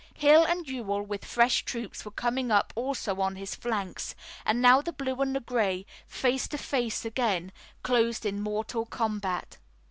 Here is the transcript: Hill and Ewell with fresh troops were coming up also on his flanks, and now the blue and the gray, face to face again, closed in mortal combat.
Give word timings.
Hill 0.15 0.43
and 0.45 0.67
Ewell 0.67 1.03
with 1.03 1.23
fresh 1.23 1.61
troops 1.63 2.03
were 2.03 2.09
coming 2.09 2.49
up 2.49 2.73
also 2.75 3.19
on 3.21 3.35
his 3.35 3.53
flanks, 3.53 4.15
and 4.47 4.59
now 4.59 4.81
the 4.81 4.91
blue 4.91 5.21
and 5.21 5.35
the 5.35 5.39
gray, 5.41 5.85
face 6.07 6.47
to 6.47 6.57
face 6.57 7.05
again, 7.05 7.51
closed 7.83 8.25
in 8.25 8.41
mortal 8.41 8.87
combat. 8.87 9.59